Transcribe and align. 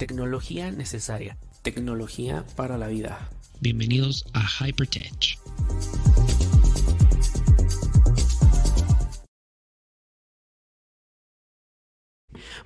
Tecnología 0.00 0.70
necesaria. 0.70 1.36
Tecnología 1.60 2.46
para 2.56 2.78
la 2.78 2.88
vida. 2.88 3.28
Bienvenidos 3.60 4.24
a 4.32 4.46
Hypertech. 4.48 5.36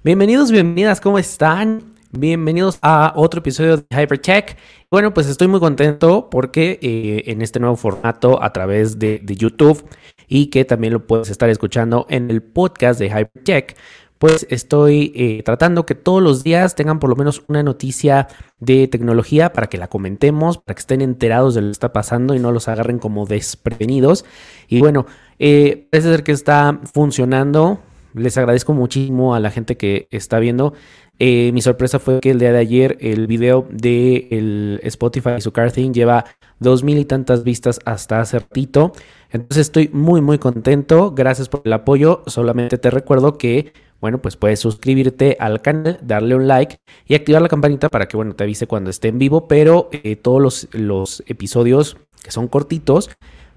Bienvenidos, 0.05 0.53
bienvenidas, 0.53 1.01
¿cómo 1.01 1.19
están? 1.19 1.97
Bienvenidos 2.13 2.79
a 2.83 3.13
otro 3.17 3.41
episodio 3.41 3.79
de 3.79 3.85
Hypertech. 3.91 4.57
Bueno, 4.89 5.13
pues 5.13 5.27
estoy 5.27 5.49
muy 5.49 5.59
contento 5.59 6.31
porque 6.31 6.79
eh, 6.81 7.25
en 7.27 7.43
este 7.43 7.59
nuevo 7.59 7.75
formato 7.75 8.41
a 8.41 8.53
través 8.53 9.01
de, 9.01 9.19
de, 9.19 9.35
YouTube 9.35 9.85
y 10.29 10.47
que 10.47 10.65
también 10.65 10.93
lo 10.93 11.05
puedes 11.09 11.31
estar 11.31 11.51
escuchando 11.51 12.07
en 12.09 12.31
el 12.31 12.45
podcast 12.45 13.01
de 13.01 13.09
Hypertech, 13.09 13.77
pues 14.25 14.47
estoy 14.49 15.13
eh, 15.15 15.43
tratando 15.45 15.85
que 15.85 15.95
todos 15.95 16.23
los 16.23 16.43
días 16.43 16.75
tengan 16.75 16.99
por 16.99 17.11
lo 17.11 17.17
menos 17.17 17.45
una 17.47 17.63
noticia 17.63 18.27
de 18.59 18.89
tecnología 18.89 19.53
para 19.53 19.67
que 19.67 19.77
la 19.77 19.89
comentemos, 19.89 20.57
para 20.57 20.77
que 20.77 20.81
estén 20.81 21.03
enterados 21.03 21.55
de 21.55 21.61
lo 21.61 21.67
que 21.67 21.73
está 21.73 21.93
pasando 21.93 22.35
y 22.35 22.39
no 22.39 22.51
los 22.51 22.67
agarren 22.69 22.99
como 22.99 23.27
desprevenidos. 23.27 24.25
Y 24.67 24.81
bueno, 24.81 25.05
eh, 25.39 25.89
parece 25.91 26.09
ser 26.09 26.23
que 26.23 26.33
está 26.33 26.81
funcionando. 26.91 27.81
Les 28.15 28.39
agradezco 28.39 28.73
muchísimo 28.73 29.35
a 29.35 29.41
la 29.41 29.51
gente 29.51 29.77
que 29.77 30.09
está 30.11 30.39
viendo. 30.39 30.73
Eh, 31.19 31.51
mi 31.53 31.61
sorpresa 31.61 31.99
fue 31.99 32.21
que 32.21 32.31
el 32.31 32.39
día 32.39 32.53
de 32.53 32.61
ayer 32.61 32.97
el 33.01 33.27
video 33.27 33.69
de 33.71 34.29
el 34.31 34.81
Spotify 34.85 35.33
y 35.37 35.43
su 35.43 35.53
car 35.53 35.71
thing 35.71 35.93
lleva 35.93 36.25
dos 36.61 36.83
mil 36.83 36.97
y 36.97 37.05
tantas 37.05 37.45
vistas 37.45 37.79
hasta 37.85 38.23
hace 38.23 38.39
ratito. 38.39 38.93
Entonces 39.31 39.67
estoy 39.67 39.91
muy 39.93 40.23
muy 40.23 40.39
contento. 40.39 41.11
Gracias 41.11 41.51
por 41.51 41.61
el 41.67 41.75
apoyo. 41.75 42.23
Solamente 42.27 42.79
te 42.79 42.89
recuerdo 42.89 43.37
que 43.37 43.75
bueno, 44.01 44.21
pues 44.21 44.37
puedes 44.37 44.61
suscribirte 44.61 45.37
al 45.41 45.63
canal, 45.63 45.99
darle 46.03 46.35
un 46.35 46.47
like 46.47 46.77
y 47.07 47.15
activar 47.15 47.41
la 47.41 47.49
campanita 47.49 47.89
para 47.89 48.07
que, 48.07 48.17
bueno, 48.17 48.35
te 48.35 48.45
avise 48.45 48.67
cuando 48.67 48.91
esté 48.91 49.09
en 49.09 49.19
vivo, 49.19 49.49
pero 49.49 49.89
eh, 49.93 50.17
todos 50.17 50.69
los, 50.73 51.23
episodios 51.27 51.97
que 52.23 52.31
son 52.31 52.49
cortitos, 52.49 53.11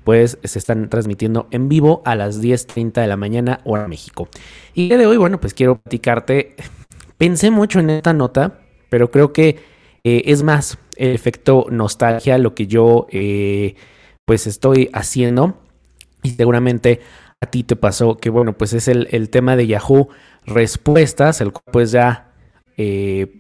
pues 0.04 0.38
se 0.44 0.60
están 0.60 0.90
transmitiendo 0.90 1.48
en 1.52 1.68
vivo 1.68 2.02
a 2.06 2.16
las 2.16 2.42
10.30 2.42 3.02
de 3.02 3.08
la 3.08 3.18
mañana 3.18 3.60
hora 3.66 3.88
México. 3.88 4.30
Y 4.74 4.84
el 4.84 4.88
día 4.90 4.98
de 5.00 5.06
hoy, 5.08 5.18
bueno, 5.18 5.40
pues 5.42 5.54
quiero 5.54 5.80
platicarte, 5.80 6.56
pensé 7.18 7.52
mucho 7.52 7.80
en 7.80 7.90
esta 7.90 8.14
nota, 8.14 8.60
pero 8.90 9.12
creo 9.12 9.34
que 9.34 9.58
eh, 10.04 10.24
es 10.26 10.44
más 10.44 10.78
el 10.96 11.14
efecto 11.14 11.66
nostalgia 11.70 12.38
lo 12.38 12.56
que 12.56 12.68
yo 12.68 13.08
eh, 13.12 13.76
pues 14.26 14.48
estoy 14.48 14.90
haciendo 14.94 15.58
y 16.24 16.32
seguramente 16.32 17.02
a 17.42 17.46
ti 17.48 17.64
te 17.64 17.76
pasó, 17.76 18.18
que 18.18 18.30
bueno, 18.30 18.58
pues 18.58 18.74
es 18.74 18.88
el, 18.88 19.08
el 19.12 19.30
tema 19.30 19.56
de 19.56 19.68
Yahoo 19.68 20.10
Respuestas, 20.46 21.42
el 21.42 21.52
cual 21.52 21.64
pues 21.72 21.92
ya, 21.92 22.32
eh, 22.78 23.38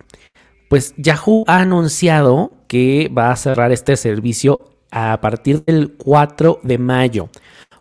pues 0.69 0.93
Yahoo 0.97 1.43
ha 1.47 1.59
anunciado 1.59 2.51
que 2.67 3.11
va 3.15 3.31
a 3.31 3.35
cerrar 3.35 3.71
este 3.71 3.95
servicio 3.95 4.59
a 4.91 5.19
partir 5.19 5.63
del 5.65 5.93
4 5.93 6.59
de 6.63 6.77
mayo. 6.77 7.29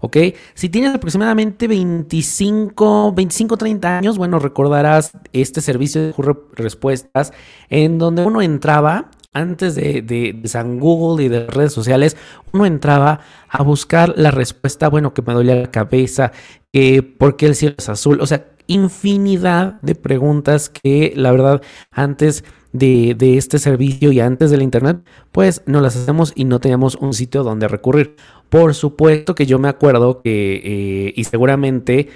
¿Ok? 0.00 0.16
Si 0.54 0.68
tienes 0.68 0.94
aproximadamente 0.94 1.66
25, 1.66 3.12
25, 3.12 3.56
30 3.56 3.98
años, 3.98 4.18
bueno, 4.18 4.38
recordarás 4.38 5.12
este 5.32 5.60
servicio 5.60 6.02
de 6.02 6.12
Yahoo 6.12 6.48
Respuestas 6.54 7.32
en 7.68 7.98
donde 7.98 8.24
uno 8.24 8.40
entraba 8.40 9.10
antes 9.36 9.74
de, 9.74 10.02
de, 10.02 10.48
San 10.48 10.78
Google 10.78 11.24
y 11.24 11.28
de 11.28 11.46
redes 11.46 11.72
sociales, 11.72 12.16
uno 12.52 12.66
entraba 12.66 13.20
a 13.48 13.62
buscar 13.62 14.14
la 14.16 14.30
respuesta, 14.30 14.88
bueno, 14.88 15.12
que 15.12 15.22
me 15.22 15.34
dolía 15.34 15.54
la 15.56 15.70
cabeza, 15.70 16.32
que 16.72 17.02
por 17.02 17.36
qué 17.36 17.46
el 17.46 17.54
cielo 17.54 17.74
es 17.78 17.88
azul, 17.88 18.20
o 18.20 18.26
sea, 18.26 18.46
infinidad 18.66 19.80
de 19.82 19.94
preguntas 19.94 20.68
que 20.68 21.12
la 21.14 21.30
verdad 21.30 21.62
antes 21.92 22.44
de, 22.72 23.14
de, 23.16 23.38
este 23.38 23.58
servicio 23.58 24.10
y 24.12 24.20
antes 24.20 24.50
del 24.50 24.62
internet, 24.62 24.98
pues 25.32 25.62
no 25.66 25.80
las 25.80 25.96
hacemos 25.96 26.32
y 26.34 26.44
no 26.44 26.58
teníamos 26.58 26.96
un 26.96 27.14
sitio 27.14 27.42
donde 27.42 27.68
recurrir. 27.68 28.16
Por 28.48 28.74
supuesto 28.74 29.34
que 29.34 29.46
yo 29.46 29.58
me 29.58 29.68
acuerdo 29.68 30.20
que, 30.20 30.60
eh, 30.62 31.12
y 31.16 31.24
seguramente 31.24 32.08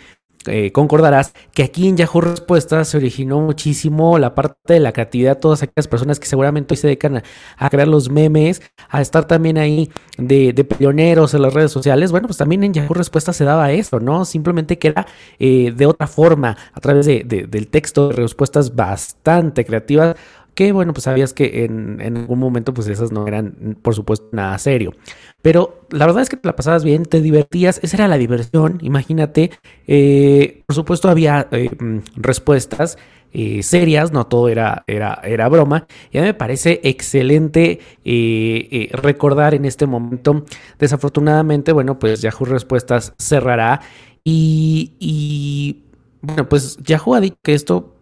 eh, 0.46 0.72
concordarás 0.72 1.34
que 1.52 1.62
aquí 1.62 1.86
en 1.86 1.98
Yahoo 1.98 2.22
Respuestas 2.22 2.88
se 2.88 2.96
originó 2.96 3.40
muchísimo 3.40 4.18
la 4.18 4.34
parte 4.34 4.74
de 4.74 4.80
la 4.80 4.92
creatividad, 4.92 5.38
todas 5.38 5.62
aquellas 5.62 5.86
personas 5.86 6.18
que 6.18 6.26
seguramente 6.26 6.72
hoy 6.72 6.78
se 6.78 6.86
dedican 6.86 7.22
a, 7.58 7.70
crear 7.70 7.86
los 7.86 8.08
memes, 8.08 8.62
a 8.88 9.02
estar 9.02 9.26
también 9.26 9.58
ahí 9.58 9.90
de, 10.16 10.54
pioneros 10.64 11.34
en 11.34 11.42
las 11.42 11.52
redes 11.52 11.72
sociales. 11.72 12.10
Bueno, 12.10 12.26
pues 12.26 12.38
también 12.38 12.64
en 12.64 12.72
Yahoo 12.72 12.94
Respuestas 12.94 13.36
se 13.36 13.44
daba 13.44 13.70
eso, 13.72 14.00
¿no? 14.00 14.24
Simplemente 14.24 14.78
que 14.78 14.88
era 14.88 15.06
eh, 15.38 15.74
de 15.76 15.86
otra 15.86 16.06
forma, 16.06 16.56
a 16.72 16.80
través 16.80 17.04
de, 17.04 17.22
de, 17.24 17.42
del 17.42 17.68
texto, 17.68 18.08
de 18.08 18.16
respuestas 18.16 18.74
bastante 18.74 19.66
creativas 19.66 20.16
que 20.60 20.72
bueno, 20.72 20.93
pues 20.93 21.04
sabías 21.04 21.32
que 21.32 21.65
en, 21.65 22.03
algún 22.19 22.38
momento 22.38 22.75
pues 22.75 22.87
esas 22.87 23.12
no 23.12 23.26
eran, 23.26 23.78
por 23.81 23.94
supuesto, 23.94 24.28
nada 24.32 24.59
serio. 24.59 24.93
Pero 25.41 25.87
la 25.88 26.04
verdad 26.04 26.21
es 26.21 26.28
que 26.28 26.37
te 26.37 26.47
la 26.47 26.54
pasabas 26.54 26.84
bien, 26.84 27.06
te 27.06 27.22
divertías, 27.22 27.81
esa 27.82 27.97
era 27.97 28.09
la 28.09 28.19
diversión, 28.19 28.78
imagínate. 28.82 29.53
Eh, 29.87 30.62
por 30.66 30.76
supuesto 30.76 31.09
había 31.09 31.48
eh, 31.50 31.71
respuestas 32.15 32.98
eh, 33.32 33.62
serias, 33.62 34.12
no 34.12 34.26
todo 34.26 34.50
era, 34.50 34.84
era, 34.87 35.19
era 35.25 35.48
broma. 35.48 35.87
Y 36.12 36.19
a 36.19 36.21
mí 36.21 36.26
me 36.26 36.34
parece 36.34 36.82
excelente 36.84 37.81
recordar 38.92 39.54
en 39.54 39.65
este 39.65 39.87
momento. 39.87 40.44
Desafortunadamente, 40.78 41.72
bueno, 41.72 41.98
pues 41.98 42.21
Yahoo 42.21 42.44
Respuestas 42.44 43.15
cerrará 43.16 43.81
y, 44.25 44.92
y 44.98 45.84
bueno, 46.21 46.50
pues 46.50 46.77
Yahoo 46.84 47.15
ha 47.15 47.21
dicho 47.22 47.38
que 47.42 47.54
esto 47.54 47.94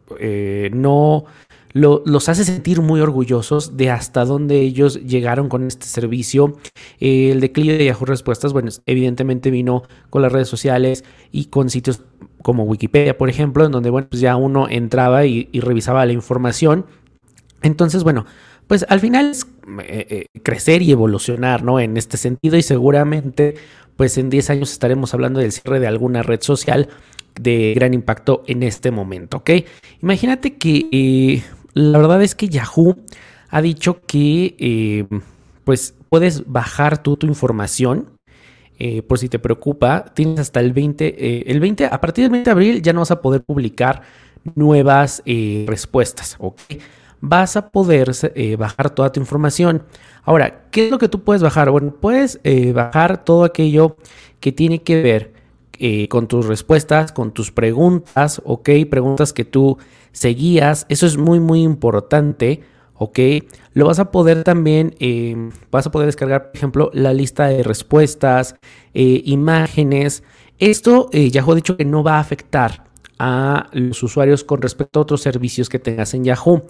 no 0.73 1.25
lo, 1.73 2.03
los 2.07 2.29
hace 2.29 2.45
sentir 2.45 2.81
muy 2.81 3.01
orgullosos 3.01 3.77
de 3.77 3.91
hasta 3.91 4.25
dónde 4.25 4.61
ellos 4.61 5.03
llegaron 5.05 5.49
con 5.49 5.67
este 5.67 5.87
servicio. 5.87 6.59
Eh, 7.01 7.31
el 7.31 7.41
declive 7.41 7.79
de 7.79 7.85
Yahoo 7.87 8.07
Respuestas, 8.07 8.53
bueno, 8.53 8.71
evidentemente 8.87 9.51
vino 9.51 9.83
con 10.11 10.23
las 10.23 10.33
redes 10.33 10.49
sociales 10.49 11.05
y 11.31 11.47
con 11.47 11.71
sitios 11.71 12.03
como 12.43 12.65
Wikipedia, 12.65 13.19
por 13.19 13.29
ejemplo, 13.29 13.67
en 13.67 13.73
donde, 13.73 13.91
bueno, 13.91 14.09
pues 14.09 14.21
ya 14.21 14.37
uno 14.37 14.69
entraba 14.69 15.27
y, 15.27 15.49
revisaba 15.53 16.07
la 16.07 16.13
información. 16.13 16.87
Entonces, 17.63 18.05
bueno, 18.05 18.25
pues 18.67 18.87
al 18.89 19.01
final 19.01 19.31
es 19.31 19.47
eh, 19.81 20.07
eh, 20.09 20.41
crecer 20.43 20.83
y 20.83 20.93
evolucionar, 20.93 21.63
¿no? 21.63 21.81
En 21.81 21.97
este 21.97 22.17
sentido 22.17 22.57
y 22.57 22.63
seguramente, 22.63 23.57
pues 23.97 24.17
en 24.17 24.31
10 24.31 24.51
años 24.51 24.73
estaremos 24.73 25.13
hablando 25.15 25.41
del 25.41 25.53
cierre 25.53 25.81
de 25.81 25.89
alguna 25.89 26.23
red 26.23 26.41
social 26.41 26.89
de 27.41 27.73
gran 27.75 27.95
impacto 27.95 28.43
en 28.47 28.63
este 28.63 28.91
momento, 28.91 29.39
¿ok? 29.39 29.51
Imagínate 30.03 30.57
que 30.57 31.43
la 31.79 31.99
verdad 31.99 32.23
es 32.23 32.35
que 32.35 32.49
Yahoo 32.49 32.97
ha 33.51 33.63
dicho 33.63 34.01
que 34.07 34.57
eh, 34.59 35.07
pues 35.65 35.95
puedes 36.09 36.47
bajar 36.51 37.03
tú 37.03 37.17
tu 37.17 37.27
información. 37.27 38.11
Eh, 38.81 39.03
por 39.03 39.19
si 39.19 39.29
te 39.29 39.41
preocupa, 39.41 40.05
tienes 40.15 40.39
hasta 40.39 40.61
el 40.61 40.73
20, 40.73 41.07
eh, 41.07 41.45
el 41.49 41.59
20, 41.59 41.87
a 41.87 42.01
partir 42.01 42.25
del 42.25 42.31
20 42.31 42.49
de 42.49 42.53
abril 42.53 42.83
ya 42.83 42.93
no 42.93 43.01
vas 43.01 43.11
a 43.11 43.21
poder 43.21 43.43
publicar 43.43 44.03
nuevas 44.55 45.21
respuestas, 45.67 46.37
¿ok? 46.39 46.61
Vas 47.21 47.57
a 47.57 47.71
poder 47.71 48.13
bajar 48.57 48.91
toda 48.91 49.11
tu 49.11 49.19
información. 49.19 49.83
Ahora, 50.23 50.69
¿qué 50.71 50.87
es 50.87 50.91
lo 50.93 50.99
que 50.99 51.09
tú 51.09 51.25
puedes 51.25 51.43
bajar? 51.43 51.71
Bueno, 51.73 51.93
puedes 51.93 52.41
bajar 52.73 53.25
todo 53.25 53.43
aquello 53.43 53.97
que 54.39 54.53
tiene 54.53 54.81
que 54.81 55.03
ver 55.03 55.33
con 56.09 56.27
tus 56.27 56.47
respuestas, 56.47 57.13
con 57.13 57.33
tus 57.33 57.53
preguntas, 57.53 58.43
¿ok? 58.45 58.71
Preguntas 58.91 59.33
que 59.33 59.45
tú 59.45 59.79
seguías, 60.13 60.87
eso 60.89 61.07
es 61.07 61.17
muy 61.17 61.41
muy 61.41 61.63
importante, 61.63 62.63
¿ok? 62.95 63.19
Lo 63.73 63.87
vas 63.87 63.99
a 63.99 64.11
poder 64.11 64.45
también, 64.45 64.95
eh, 64.99 65.51
vas 65.71 65.87
a 65.87 65.91
poder 65.91 66.07
descargar, 66.07 66.49
por 66.49 66.57
ejemplo, 66.57 66.91
la 66.93 67.13
lista 67.13 67.47
de 67.47 67.63
respuestas, 67.63 68.57
eh, 68.95 69.23
imágenes. 69.25 70.23
Esto 70.59 71.09
eh, 71.13 71.31
Yahoo 71.31 71.53
ha 71.53 71.57
dicho 71.57 71.77
que 71.77 71.85
no 71.85 72.03
va 72.03 72.17
a 72.17 72.21
afectar 72.21 72.85
a 73.19 73.69
los 73.73 74.03
usuarios 74.03 74.45
con 74.45 74.63
respecto 74.63 74.99
a 74.99 75.03
otros 75.03 75.23
servicios 75.23 75.69
que 75.69 75.79
tengas 75.79 76.15
en 76.15 76.25
Yahoo. 76.25 76.65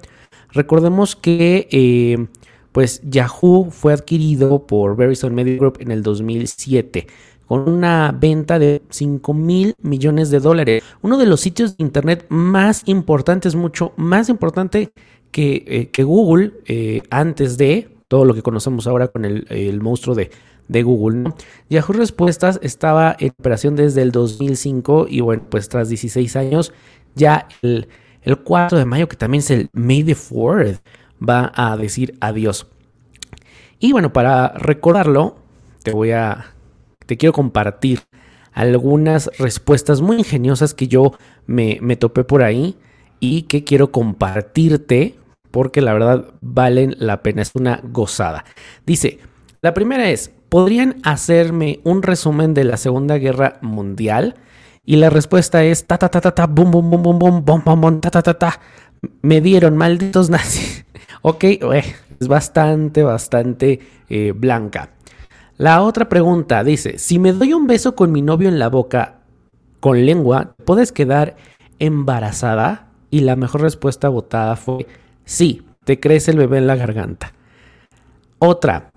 Recordemos 0.50 1.16
que 1.16 1.68
eh, 1.70 2.26
pues 2.72 3.00
Yahoo 3.04 3.70
fue 3.70 3.92
adquirido 3.92 4.66
por 4.66 4.96
Verizon 4.96 5.34
Media 5.34 5.56
Group 5.56 5.78
en 5.80 5.90
el 5.90 6.02
2007 6.02 7.06
con 7.48 7.68
una 7.68 8.14
venta 8.16 8.58
de 8.58 8.82
5 8.90 9.34
mil 9.34 9.74
millones 9.80 10.30
de 10.30 10.38
dólares. 10.38 10.84
Uno 11.00 11.16
de 11.16 11.26
los 11.26 11.40
sitios 11.40 11.76
de 11.76 11.82
Internet 11.82 12.26
más 12.28 12.82
importantes, 12.84 13.54
mucho 13.54 13.92
más 13.96 14.28
importante 14.28 14.92
que, 15.30 15.64
eh, 15.66 15.88
que 15.90 16.04
Google 16.04 16.52
eh, 16.66 17.02
antes 17.10 17.56
de 17.56 17.88
todo 18.06 18.26
lo 18.26 18.34
que 18.34 18.42
conocemos 18.42 18.86
ahora 18.86 19.08
con 19.08 19.24
el, 19.24 19.46
el 19.48 19.80
monstruo 19.80 20.14
de, 20.14 20.30
de 20.68 20.82
Google. 20.82 21.32
Yahoo 21.70 21.94
Respuestas 21.94 22.60
estaba 22.62 23.16
en 23.18 23.32
operación 23.38 23.76
desde 23.76 24.02
el 24.02 24.12
2005 24.12 25.06
y 25.08 25.20
bueno, 25.20 25.44
pues 25.48 25.68
tras 25.68 25.88
16 25.88 26.36
años, 26.36 26.72
ya 27.14 27.48
el, 27.62 27.88
el 28.22 28.36
4 28.38 28.78
de 28.78 28.84
mayo, 28.84 29.08
que 29.08 29.16
también 29.16 29.40
es 29.40 29.50
el 29.50 29.70
May 29.72 30.04
the 30.04 30.14
4th, 30.14 30.80
va 31.26 31.50
a 31.54 31.76
decir 31.76 32.14
adiós. 32.20 32.66
Y 33.78 33.92
bueno, 33.92 34.12
para 34.12 34.48
recordarlo, 34.48 35.36
te 35.82 35.92
voy 35.92 36.10
a 36.10 36.52
te 37.08 37.16
quiero 37.16 37.32
compartir 37.32 38.02
algunas 38.52 39.30
respuestas 39.38 40.02
muy 40.02 40.18
ingeniosas 40.18 40.74
que 40.74 40.88
yo 40.88 41.14
me, 41.46 41.78
topé 41.96 42.22
por 42.22 42.42
ahí 42.42 42.76
y 43.18 43.42
que 43.42 43.64
quiero 43.64 43.90
compartirte 43.90 45.14
porque 45.50 45.80
la 45.80 45.94
verdad 45.94 46.26
valen 46.42 46.94
la 46.98 47.22
pena, 47.22 47.40
es 47.40 47.52
una 47.54 47.80
gozada. 47.82 48.44
Dice, 48.84 49.20
la 49.62 49.72
primera 49.72 50.10
es, 50.10 50.32
¿podrían 50.50 50.96
hacerme 51.02 51.80
un 51.82 52.02
resumen 52.02 52.52
de 52.52 52.64
la 52.64 52.76
Segunda 52.76 53.16
Guerra 53.16 53.58
Mundial? 53.62 54.34
Y 54.84 54.96
la 54.96 55.08
respuesta 55.08 55.64
es 55.64 55.86
ta 55.86 55.96
ta 55.96 56.10
ta 56.10 56.20
ta 56.20 56.34
ta 56.34 56.46
bum 56.46 56.70
bum 56.70 56.90
bum 56.90 57.02
bum 57.02 57.18
bum 57.18 57.44
bum 57.44 57.62
bum 57.64 57.80
bum 57.80 58.00
ta 58.00 58.10
ta 58.10 58.20
ta 58.20 58.34
ta. 58.34 58.60
Me 59.22 59.40
dieron 59.40 59.78
malditos 59.78 60.28
nazis. 60.28 60.84
ok, 61.22 61.44
es 62.20 62.28
bastante 62.28 63.02
bastante 63.02 63.80
eh, 64.10 64.32
blanca. 64.36 64.90
La 65.58 65.82
otra 65.82 66.08
pregunta 66.08 66.62
dice, 66.62 66.98
si 66.98 67.18
me 67.18 67.32
doy 67.32 67.52
un 67.52 67.66
beso 67.66 67.96
con 67.96 68.12
mi 68.12 68.22
novio 68.22 68.48
en 68.48 68.60
la 68.60 68.68
boca 68.68 69.22
con 69.80 70.06
lengua, 70.06 70.54
¿puedes 70.64 70.92
quedar 70.92 71.36
embarazada? 71.80 72.92
Y 73.10 73.20
la 73.20 73.34
mejor 73.34 73.62
respuesta 73.62 74.08
votada 74.08 74.54
fue 74.54 74.86
sí, 75.24 75.64
te 75.82 75.98
crece 75.98 76.30
el 76.30 76.36
bebé 76.36 76.58
en 76.58 76.68
la 76.68 76.76
garganta. 76.76 77.32
Otra, 78.38 78.92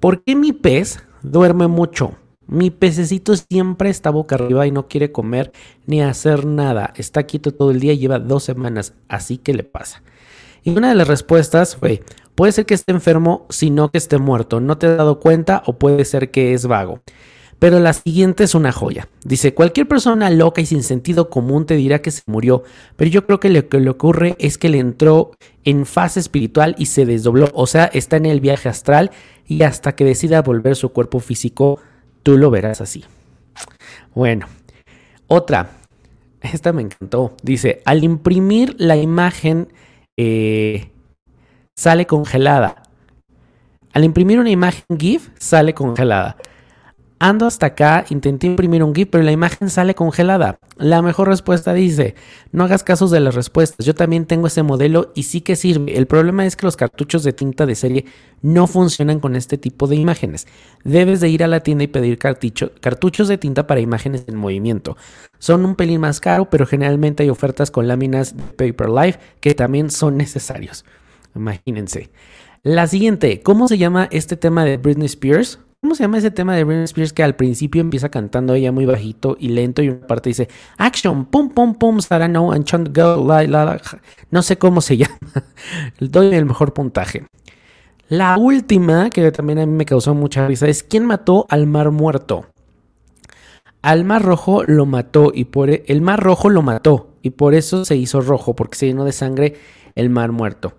¿por 0.00 0.24
qué 0.24 0.34
mi 0.34 0.52
pez 0.52 1.04
duerme 1.22 1.68
mucho? 1.68 2.16
Mi 2.48 2.70
pececito 2.70 3.36
siempre 3.36 3.88
está 3.88 4.10
boca 4.10 4.34
arriba 4.34 4.66
y 4.66 4.72
no 4.72 4.88
quiere 4.88 5.12
comer 5.12 5.52
ni 5.86 6.02
hacer 6.02 6.46
nada. 6.46 6.94
Está 6.96 7.24
quieto 7.24 7.52
todo 7.52 7.70
el 7.70 7.78
día 7.78 7.92
y 7.92 7.98
lleva 7.98 8.18
dos 8.18 8.42
semanas. 8.42 8.94
Así 9.06 9.38
que 9.38 9.54
le 9.54 9.62
pasa. 9.62 10.02
Y 10.66 10.76
una 10.76 10.88
de 10.88 10.96
las 10.96 11.06
respuestas 11.06 11.76
fue, 11.76 12.02
puede 12.34 12.50
ser 12.50 12.66
que 12.66 12.74
esté 12.74 12.90
enfermo, 12.90 13.46
sino 13.50 13.88
que 13.88 13.98
esté 13.98 14.18
muerto. 14.18 14.58
No 14.58 14.76
te 14.76 14.88
has 14.88 14.98
dado 14.98 15.20
cuenta 15.20 15.62
o 15.64 15.78
puede 15.78 16.04
ser 16.04 16.32
que 16.32 16.54
es 16.54 16.66
vago. 16.66 17.02
Pero 17.60 17.78
la 17.78 17.92
siguiente 17.92 18.42
es 18.42 18.56
una 18.56 18.72
joya. 18.72 19.08
Dice, 19.24 19.54
cualquier 19.54 19.86
persona 19.86 20.28
loca 20.28 20.60
y 20.60 20.66
sin 20.66 20.82
sentido 20.82 21.30
común 21.30 21.66
te 21.66 21.76
dirá 21.76 22.02
que 22.02 22.10
se 22.10 22.22
murió, 22.26 22.64
pero 22.96 23.08
yo 23.08 23.24
creo 23.26 23.38
que 23.38 23.48
lo 23.48 23.68
que 23.68 23.78
le 23.78 23.90
ocurre 23.90 24.34
es 24.40 24.58
que 24.58 24.68
le 24.68 24.80
entró 24.80 25.30
en 25.62 25.86
fase 25.86 26.18
espiritual 26.18 26.74
y 26.78 26.86
se 26.86 27.06
desdobló, 27.06 27.48
o 27.54 27.68
sea, 27.68 27.84
está 27.84 28.16
en 28.16 28.26
el 28.26 28.40
viaje 28.40 28.68
astral 28.68 29.12
y 29.46 29.62
hasta 29.62 29.94
que 29.94 30.04
decida 30.04 30.42
volver 30.42 30.74
su 30.74 30.88
cuerpo 30.88 31.20
físico 31.20 31.78
tú 32.24 32.36
lo 32.36 32.50
verás 32.50 32.80
así. 32.80 33.04
Bueno, 34.16 34.48
otra. 35.28 35.70
Esta 36.40 36.72
me 36.72 36.82
encantó. 36.82 37.36
Dice, 37.44 37.82
al 37.84 38.02
imprimir 38.02 38.74
la 38.78 38.96
imagen 38.96 39.68
eh, 40.16 40.90
sale 41.74 42.06
congelada. 42.06 42.82
Al 43.92 44.04
imprimir 44.04 44.38
una 44.38 44.50
imagen 44.50 44.98
GIF 44.98 45.30
sale 45.38 45.74
congelada. 45.74 46.36
Ando 47.18 47.46
hasta 47.46 47.66
acá, 47.66 48.04
intenté 48.10 48.46
imprimir 48.46 48.84
un 48.84 48.94
GIF, 48.94 49.08
pero 49.10 49.24
la 49.24 49.32
imagen 49.32 49.70
sale 49.70 49.94
congelada. 49.94 50.58
La 50.76 51.00
mejor 51.00 51.28
respuesta 51.28 51.72
dice, 51.72 52.14
no 52.52 52.64
hagas 52.64 52.84
casos 52.84 53.10
de 53.10 53.20
las 53.20 53.34
respuestas, 53.34 53.86
yo 53.86 53.94
también 53.94 54.26
tengo 54.26 54.48
ese 54.48 54.62
modelo 54.62 55.12
y 55.14 55.22
sí 55.22 55.40
que 55.40 55.56
sirve. 55.56 55.96
El 55.96 56.06
problema 56.06 56.44
es 56.44 56.56
que 56.56 56.66
los 56.66 56.76
cartuchos 56.76 57.24
de 57.24 57.32
tinta 57.32 57.64
de 57.64 57.74
serie 57.74 58.04
no 58.42 58.66
funcionan 58.66 59.18
con 59.18 59.34
este 59.34 59.56
tipo 59.56 59.86
de 59.86 59.96
imágenes. 59.96 60.46
Debes 60.84 61.20
de 61.20 61.30
ir 61.30 61.42
a 61.42 61.46
la 61.46 61.60
tienda 61.60 61.84
y 61.84 61.86
pedir 61.86 62.18
cartuchos 62.18 63.28
de 63.28 63.38
tinta 63.38 63.66
para 63.66 63.80
imágenes 63.80 64.24
en 64.26 64.36
movimiento. 64.36 64.98
Son 65.38 65.64
un 65.64 65.74
pelín 65.74 66.02
más 66.02 66.20
caro, 66.20 66.50
pero 66.50 66.66
generalmente 66.66 67.22
hay 67.22 67.30
ofertas 67.30 67.70
con 67.70 67.88
láminas 67.88 68.36
de 68.36 68.42
Paper 68.42 68.90
Life 68.90 69.18
que 69.40 69.54
también 69.54 69.90
son 69.90 70.18
necesarios. 70.18 70.84
Imagínense. 71.34 72.10
La 72.62 72.86
siguiente, 72.86 73.40
¿cómo 73.40 73.68
se 73.68 73.78
llama 73.78 74.06
este 74.10 74.36
tema 74.36 74.66
de 74.66 74.76
Britney 74.76 75.06
Spears? 75.06 75.60
¿Cómo 75.86 75.94
se 75.94 76.02
llama 76.02 76.18
ese 76.18 76.32
tema 76.32 76.56
de 76.56 76.64
Britney 76.64 76.82
Spears 76.82 77.12
que 77.12 77.22
al 77.22 77.36
principio 77.36 77.80
empieza 77.80 78.08
cantando 78.08 78.54
ella 78.54 78.72
muy 78.72 78.86
bajito 78.86 79.36
y 79.38 79.50
lento 79.50 79.84
y 79.84 79.90
una 79.90 80.04
parte 80.04 80.30
dice 80.30 80.48
Action, 80.78 81.26
pum, 81.26 81.50
pum, 81.50 81.76
pum, 81.76 82.00
Sarah 82.00 82.26
no, 82.26 82.50
and 82.50 82.92
go, 82.92 83.24
la, 83.24 83.44
la, 83.44 83.80
No 84.32 84.42
sé 84.42 84.58
cómo 84.58 84.80
se 84.80 84.96
llama. 84.96 85.16
Doy 86.00 86.34
el 86.34 86.44
mejor 86.44 86.74
puntaje. 86.74 87.24
La 88.08 88.36
última, 88.36 89.10
que 89.10 89.30
también 89.30 89.60
a 89.60 89.66
mí 89.66 89.72
me 89.72 89.84
causó 89.84 90.12
mucha 90.12 90.48
risa, 90.48 90.66
es 90.66 90.82
¿quién 90.82 91.06
mató 91.06 91.46
al 91.50 91.68
mar 91.68 91.92
muerto? 91.92 92.46
Al 93.80 94.04
mar 94.04 94.22
rojo 94.22 94.64
lo 94.64 94.86
mató 94.86 95.30
y 95.32 95.44
por 95.44 95.70
e, 95.70 95.84
el 95.86 96.00
mar 96.02 96.18
rojo 96.18 96.50
lo 96.50 96.62
mató 96.62 97.10
y 97.22 97.30
por 97.30 97.54
eso 97.54 97.84
se 97.84 97.94
hizo 97.94 98.20
rojo 98.20 98.56
porque 98.56 98.76
se 98.76 98.86
llenó 98.86 99.04
de 99.04 99.12
sangre 99.12 99.54
el 99.94 100.10
mar 100.10 100.32
muerto. 100.32 100.74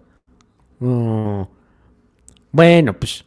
Oh. 0.82 1.48
Bueno, 2.52 2.92
pues 3.00 3.24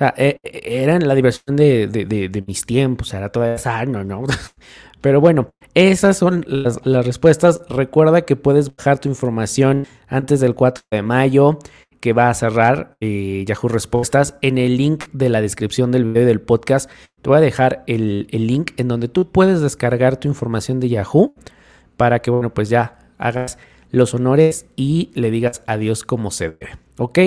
sea, 0.00 0.14
e, 0.16 0.38
e, 0.42 0.82
eran 0.82 1.06
la 1.06 1.14
diversión 1.14 1.56
de, 1.56 2.44
mis 2.46 2.64
tiempos, 2.64 3.12
era 3.14 3.30
toda 3.30 3.58
sano, 3.58 4.04
¿no? 4.04 4.24
Pero 5.00 5.20
bueno, 5.20 5.50
esas 5.74 6.16
son 6.16 6.44
las, 6.46 6.82
respuestas. 6.84 7.62
Recuerda 7.68 8.22
que 8.22 8.36
puedes 8.36 8.74
bajar 8.74 8.98
tu 8.98 9.08
información 9.08 9.86
antes 10.08 10.40
del 10.40 10.54
4 10.54 10.84
de 10.90 11.02
mayo, 11.02 11.58
que 12.00 12.12
va 12.12 12.28
a 12.28 12.34
cerrar 12.34 12.96
eh, 13.00 13.44
Yahoo 13.46 13.68
Respuestas. 13.68 14.36
En 14.42 14.58
el 14.58 14.76
link 14.76 15.04
de 15.12 15.28
la 15.28 15.40
descripción 15.40 15.90
del 15.90 16.04
video 16.04 16.26
del 16.26 16.40
podcast, 16.40 16.90
te 17.22 17.30
voy 17.30 17.38
a 17.38 17.42
dejar 17.42 17.84
el, 17.86 18.26
el 18.30 18.46
link 18.46 18.72
en 18.76 18.88
donde 18.88 19.08
tú 19.08 19.30
puedes 19.30 19.60
descargar 19.60 20.18
tu 20.18 20.28
información 20.28 20.80
de 20.80 20.88
Yahoo 20.88 21.34
para 21.96 22.20
que, 22.20 22.30
bueno, 22.30 22.52
pues 22.52 22.68
ya 22.68 22.98
hagas 23.18 23.58
los 23.90 24.14
honores 24.14 24.66
y 24.76 25.10
le 25.14 25.30
digas 25.30 25.62
adiós 25.66 26.04
como 26.04 26.30
se 26.30 26.50
debe. 26.50 26.78
¿Ok? 26.98 27.18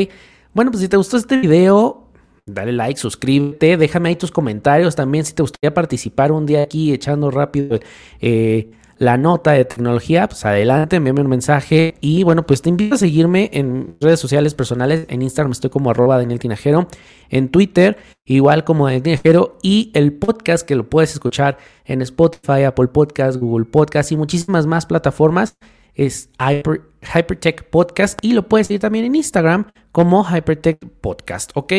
Bueno, 0.54 0.70
pues 0.70 0.82
si 0.82 0.88
te 0.88 0.98
gustó 0.98 1.18
este 1.18 1.38
video, 1.38 2.03
Dale 2.46 2.74
like, 2.74 3.00
suscríbete, 3.00 3.78
déjame 3.78 4.10
ahí 4.10 4.16
tus 4.18 4.32
comentarios 4.32 4.98
también 4.98 5.24
si 5.24 5.34
te 5.34 5.44
gustaría 5.44 5.74
participar 5.74 6.34
un 6.34 6.46
día 6.46 6.64
aquí 6.64 6.92
echando 6.92 7.32
rápido 7.32 7.80
eh, 8.20 8.70
la 8.98 9.18
nota 9.18 9.52
de 9.52 9.64
tecnología, 9.64 10.28
pues 10.28 10.44
adelante, 10.46 10.98
envíame 10.98 11.22
un 11.22 11.30
mensaje 11.30 11.96
y 12.02 12.24
bueno, 12.24 12.46
pues 12.46 12.62
te 12.62 12.68
invito 12.68 12.96
a 12.96 12.98
seguirme 12.98 13.50
en 13.54 13.96
redes 14.02 14.20
sociales 14.20 14.56
personales, 14.56 15.06
en 15.08 15.22
Instagram 15.22 15.54
estoy 15.54 15.70
como 15.70 15.90
arroba 15.90 16.18
Daniel 16.18 16.40
Tinajero, 16.40 16.88
en 17.30 17.48
Twitter 17.48 17.98
igual 18.26 18.66
como 18.66 18.86
Daniel 18.88 19.04
Tinajero 19.04 19.58
y 19.62 19.92
el 19.94 20.12
podcast 20.12 20.68
que 20.68 20.76
lo 20.76 20.90
puedes 20.90 21.14
escuchar 21.14 21.58
en 21.86 22.02
Spotify, 22.02 22.64
Apple 22.64 22.88
Podcast, 22.88 23.40
Google 23.40 23.66
Podcast 23.66 24.12
y 24.12 24.18
muchísimas 24.18 24.66
más 24.68 24.86
plataformas 24.86 25.56
es 25.96 26.30
Hypertech 26.40 27.70
Podcast 27.70 28.18
y 28.22 28.34
lo 28.34 28.48
puedes 28.48 28.68
seguir 28.68 28.82
también 28.82 29.06
en 29.06 29.16
Instagram 29.16 29.72
como 29.92 30.24
Hypertech 30.24 30.80
Podcast, 31.02 31.52
¿ok? 31.56 31.74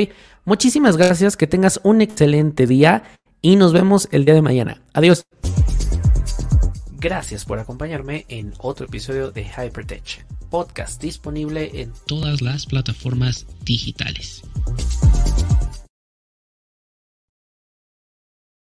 Muchísimas 0.45 0.97
gracias, 0.97 1.37
que 1.37 1.47
tengas 1.47 1.81
un 1.83 2.01
excelente 2.01 2.67
día 2.67 3.03
y 3.41 3.57
nos 3.57 3.73
vemos 3.73 4.09
el 4.11 4.25
día 4.25 4.35
de 4.35 4.43
mañana. 4.43 4.83
Adiós. 4.93 5.25
Gracias 6.93 7.45
por 7.45 7.59
acompañarme 7.59 8.25
en 8.29 8.55
otro 8.59 8.87
episodio 8.87 9.31
de 9.31 9.45
Hypertech 9.45 10.25
Podcast 10.49 11.03
disponible 11.03 11.83
en 11.83 11.93
todas 12.06 12.41
las 12.41 12.65
plataformas 12.65 13.47
digitales. 13.65 14.43